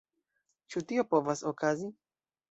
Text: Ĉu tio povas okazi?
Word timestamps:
Ĉu 0.75 0.81
tio 0.91 1.03
povas 1.11 1.43
okazi? 1.51 1.91